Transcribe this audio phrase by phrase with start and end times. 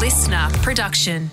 [0.00, 1.30] listener production.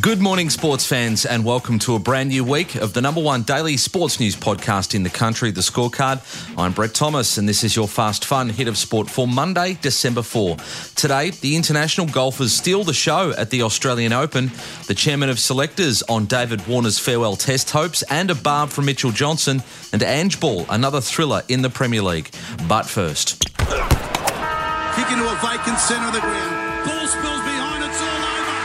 [0.00, 3.42] Good morning, sports fans, and welcome to a brand new week of the number one
[3.42, 6.22] daily sports news podcast in the country, The Scorecard.
[6.56, 10.22] I'm Brett Thomas, and this is your fast, fun hit of sport for Monday, December
[10.22, 10.56] 4.
[10.96, 14.50] Today, the international golfers steal the show at the Australian Open,
[14.86, 19.10] the chairman of selectors on David Warner's farewell test hopes, and a barb from Mitchell
[19.10, 22.30] Johnson, and Ange Ball, another thriller in the Premier League.
[22.66, 23.46] But first.
[23.58, 26.61] Kick into a vacant centre of the ground.
[27.02, 28.58] Ball spills behind, it's all over.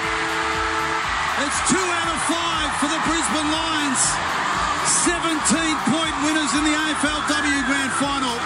[1.42, 4.02] It's two out of five for the Brisbane Lions.
[5.10, 8.38] 17 point winners in the AFLW Grand Final.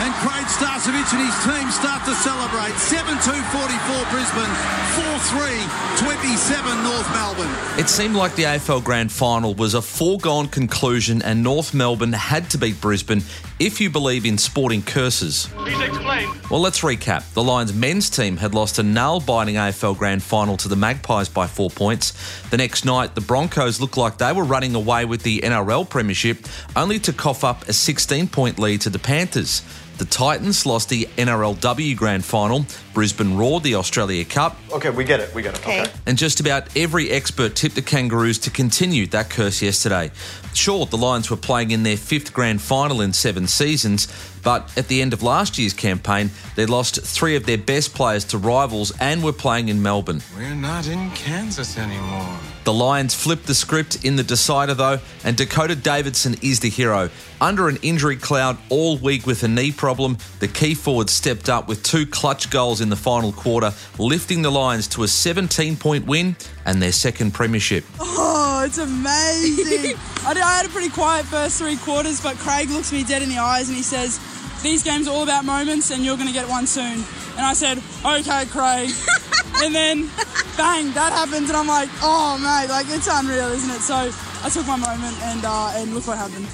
[0.00, 2.72] And Craig Starcevich and his team start to celebrate.
[2.72, 4.54] 7-2-44 Brisbane,
[4.96, 5.60] 4-3,
[5.98, 7.78] 27 North Melbourne.
[7.78, 12.48] It seemed like the AFL Grand Final was a foregone conclusion, and North Melbourne had
[12.50, 13.22] to beat Brisbane
[13.58, 15.48] if you believe in sporting curses.
[15.56, 16.28] Please explain.
[16.50, 17.32] Well, let's recap.
[17.34, 21.28] The Lions men's team had lost a nail biting AFL Grand Final to the Magpies
[21.28, 22.12] by four points.
[22.50, 26.46] The next night, the Broncos looked like they were running away with the NRL Premiership,
[26.76, 29.62] only to cough up a 16 point lead to the Panthers.
[29.98, 32.64] The Titans lost the NRLW Grand Final.
[32.94, 34.56] Brisbane roared the Australia Cup.
[34.70, 35.34] Okay, we get it.
[35.34, 35.60] We get it.
[35.60, 35.86] Okay.
[36.06, 40.12] And just about every expert tipped the Kangaroos to continue that curse yesterday.
[40.54, 44.06] Sure, the Lions were playing in their fifth grand final in seven seasons,
[44.42, 48.24] but at the end of last year's campaign, they lost three of their best players
[48.26, 50.22] to rivals and were playing in Melbourne.
[50.36, 52.38] We're not in Kansas anymore.
[52.64, 57.08] The Lions flipped the script in the decider, though, and Dakota Davidson is the hero.
[57.40, 61.66] Under an injury cloud all week with a knee problem, the key forward stepped up
[61.66, 66.06] with two clutch goals in the final quarter, lifting the Lions to a 17 point
[66.06, 66.36] win
[66.66, 67.84] and their second premiership.
[68.00, 69.96] Oh, it's amazing.
[70.26, 73.22] I, did, I had a pretty quiet first three quarters, but Craig looks me dead
[73.22, 74.20] in the eyes and he says,
[74.62, 77.04] These games are all about moments and you're going to get one soon.
[77.36, 78.90] And I said, Okay, Craig.
[79.62, 80.10] and then,
[80.56, 83.80] bang, that happens, and I'm like, Oh, mate, like it's unreal, isn't it?
[83.80, 86.46] So I took my moment and, uh, and look what happened.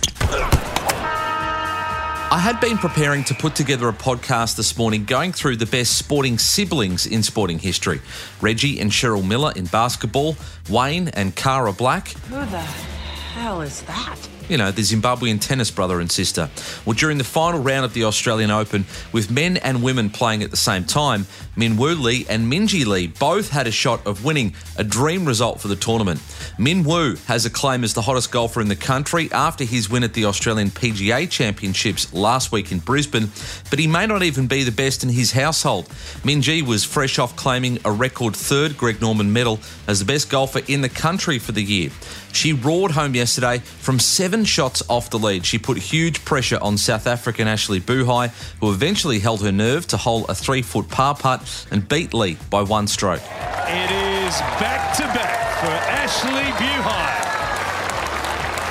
[2.31, 5.97] I had been preparing to put together a podcast this morning going through the best
[5.97, 8.01] sporting siblings in sporting history
[8.41, 10.37] Reggie and Cheryl Miller in basketball,
[10.69, 12.09] Wayne and Cara Black.
[12.09, 14.19] Who the hell is that?
[14.49, 16.49] You know, the Zimbabwean tennis brother and sister.
[16.85, 20.51] Well, during the final round of the Australian Open, with men and women playing at
[20.51, 24.55] the same time, Min Woo Lee and Minjee Lee both had a shot of winning,
[24.77, 26.21] a dream result for the tournament.
[26.59, 30.03] Min Woo has a claim as the hottest golfer in the country after his win
[30.03, 33.31] at the Australian PGA Championships last week in Brisbane,
[33.71, 35.87] but he may not even be the best in his household.
[36.23, 40.61] Minjee was fresh off claiming a record third Greg Norman medal as the best golfer
[40.67, 41.91] in the country for the year.
[42.33, 45.47] She roared home yesterday from seven shots off the lead.
[45.47, 49.97] She put huge pressure on South African Ashley Buhai, who eventually held her nerve to
[49.97, 53.23] hole a three foot par putt and beat Lee by one stroke.
[53.23, 57.15] It is back to back for Ashley Buhai.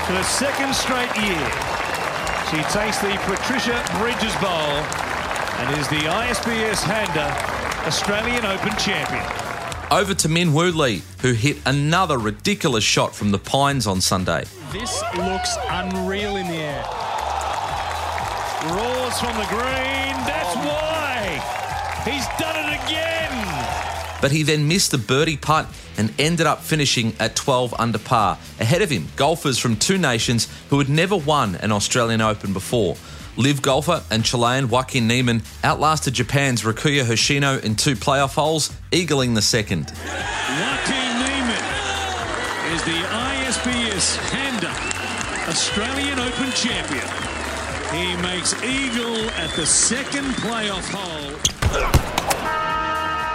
[0.08, 1.48] For the second straight year,
[2.50, 4.74] she takes the Patricia Bridges Bowl
[5.60, 9.43] and is the ISPS Handa Australian Open champion.
[9.94, 14.44] Over to Min Woo Lee, who hit another ridiculous shot from the Pines on Sunday.
[14.72, 16.84] This looks unreal in the air.
[18.74, 20.16] Roars from the green.
[20.26, 21.40] That's why.
[22.06, 24.20] He's done it again.
[24.20, 28.40] But he then missed the birdie putt and ended up finishing at 12 under par.
[28.60, 32.96] Ahead of him, golfers from two nations who had never won an Australian Open before.
[33.38, 39.36] LIV golfer and Chilean Joaquin Niemann outlasted Japan's Rikuya Hoshino in two playoff holes, eagling
[39.36, 39.92] the second.
[40.06, 41.66] Joaquin Niemann
[42.74, 44.94] is the ISPS Handa
[45.50, 47.08] Australian Open champion.
[47.92, 52.34] He makes eagle at the second playoff hole.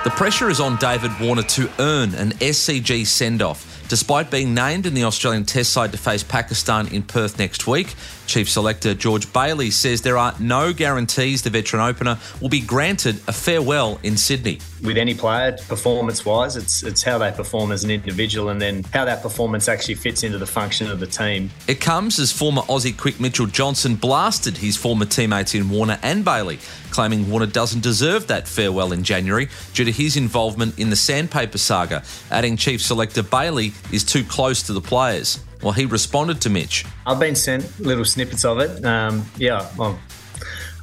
[0.04, 3.67] The pressure is on David Warner to earn an SCG send off.
[3.88, 7.94] Despite being named in the Australian Test side to face Pakistan in Perth next week,
[8.26, 13.16] Chief Selector George Bailey says there are no guarantees the veteran opener will be granted
[13.26, 14.58] a farewell in Sydney.
[14.84, 18.84] With any player, performance wise, it's it's how they perform as an individual and then
[18.92, 21.50] how that performance actually fits into the function of the team.
[21.66, 26.22] It comes as former Aussie quick Mitchell Johnson blasted his former teammates in Warner and
[26.24, 26.58] Bailey,
[26.90, 31.58] claiming Warner doesn't deserve that farewell in January due to his involvement in the sandpaper
[31.58, 35.40] saga, adding Chief Selector Bailey is too close to the players.
[35.62, 36.84] Well, he responded to Mitch.
[37.06, 38.84] I've been sent little snippets of it.
[38.84, 39.98] Um, yeah, well,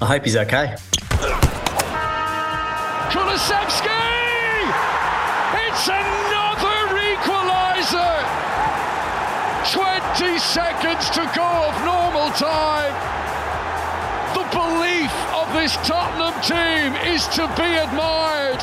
[0.02, 0.76] I hope he's okay.
[3.12, 4.04] Kulusevski!
[5.64, 6.80] It's another
[7.16, 8.20] equaliser!
[9.72, 12.94] 20 seconds to go of normal time.
[14.36, 18.60] The belief of this Tottenham team is to be admired.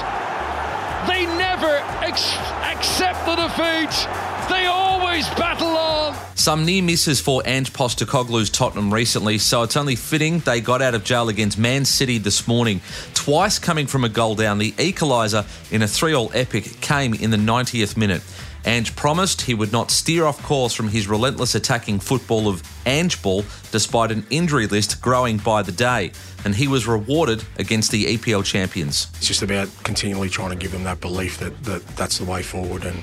[1.06, 4.08] They never ex- accept the defeat.
[4.48, 6.16] They always battle on.
[6.36, 10.94] Some near misses for Ange Postecoglou's Tottenham recently, so it's only fitting they got out
[10.94, 12.80] of jail against Man City this morning.
[13.14, 17.30] Twice coming from a goal down, the equaliser in a 3 all epic came in
[17.30, 18.22] the 90th minute.
[18.64, 23.20] Ange promised he would not steer off course from his relentless attacking football of Ange
[23.22, 26.12] ball, despite an injury list growing by the day.
[26.44, 29.08] And he was rewarded against the EPL champions.
[29.16, 32.42] It's just about continually trying to give them that belief that, that that's the way
[32.42, 32.84] forward.
[32.84, 32.96] And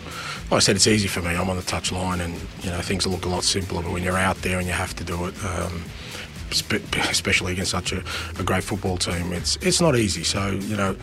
[0.51, 1.29] like I said, it's easy for me.
[1.29, 3.81] I'm on the touch line, and you know things look a lot simpler.
[3.81, 5.35] But when you're out there and you have to do it.
[5.45, 5.83] Um,
[7.11, 8.03] especially against such a,
[8.39, 10.23] a great football team, it's it's not easy.
[10.23, 10.95] So you know,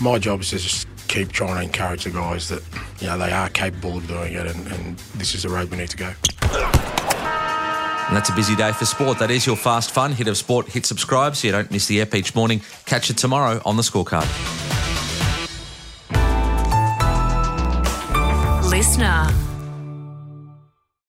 [0.00, 2.62] my job is just keep trying to encourage the guys that
[3.00, 5.76] you know they are capable of doing it, and, and this is the road we
[5.76, 6.12] need to go.
[8.08, 9.18] And that's a busy day for sport.
[9.18, 10.12] That is your fast fun.
[10.12, 12.60] Hit of sport, hit subscribe so you don't miss the ep each morning.
[12.84, 14.26] Catch it tomorrow on the scorecard.
[18.70, 19.55] Listener.